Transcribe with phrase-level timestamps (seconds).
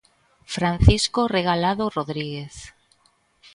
[0.55, 2.55] Francisco Regalado Rodríguez.